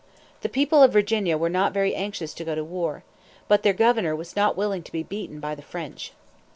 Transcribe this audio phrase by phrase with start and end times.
[0.41, 3.03] The people of Virginia were not very anxious to go to war.
[3.47, 6.13] But their governor was not willing to be beaten by the French.